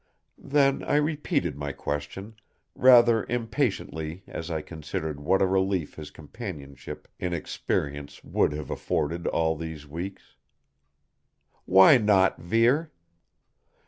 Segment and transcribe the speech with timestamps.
[0.45, 2.33] Then I repeated my question,
[2.73, 9.27] rather impatiently as I considered what a relief his companionship in experience would have afforded
[9.27, 10.37] all these weeks.
[11.65, 12.91] "Why not, Vere?"